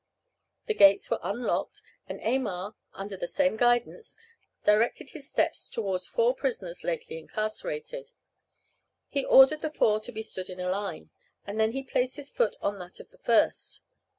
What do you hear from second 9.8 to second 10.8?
to be stood in a